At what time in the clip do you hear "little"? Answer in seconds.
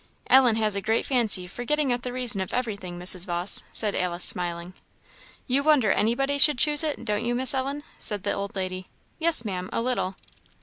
9.79-10.15